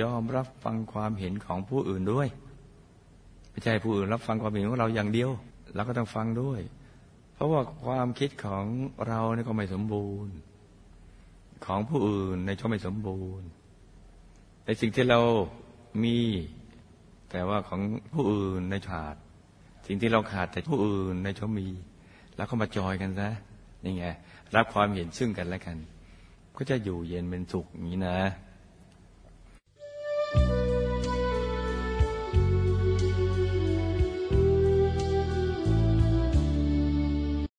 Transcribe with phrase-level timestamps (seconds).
[0.00, 2.28] ยอมรับฟังความเห็นของผู้อื่นด้วย
[3.50, 5.30] ไม่ใช่ผู้อื่นรับฟังความเห็นของเราอย่างเดียว
[5.74, 6.60] เราก็ต้องฟังด้วย
[7.34, 8.64] เพราะว่าความคิดของ
[9.08, 10.34] เราเนี่ยก็ไม่สมบูรณ์
[11.66, 13.48] ของผู้อื่นในช่อไม่สมบูรณ์
[14.66, 15.20] ในสิ่งที่เรา
[16.04, 16.18] มี
[17.30, 17.80] แต่ว่าของ
[18.12, 19.16] ผู้อื่นในขาด
[19.86, 21.68] สิ่งที่เราขาดแต่ผู้อื่นในช่อมี
[22.36, 23.30] แล้วก็มาจอยกันซะ
[23.84, 24.04] นี่ไง
[24.56, 25.76] รับความเห็นซึ่งกันและกัน
[26.56, 28.18] ก็จะอยู่เย็นเป็นสุขอย่างนี้นะ